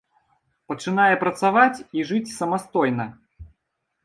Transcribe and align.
Пачынае 0.71 1.15
працаваць 1.23 1.83
і 1.99 2.07
жыць 2.13 2.33
самастойна. 2.39 3.05